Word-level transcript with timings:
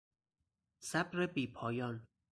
صبر 0.79 1.25
بیپایان 1.27 2.07